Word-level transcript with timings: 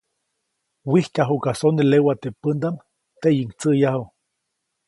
Wijtyajuʼka 0.91 1.51
sone 1.59 1.83
lewa 1.91 2.13
teʼ 2.21 2.35
pändaʼm, 2.41 2.75
teʼyiʼuŋ 3.21 3.49
tsäʼyäju. 3.59 4.03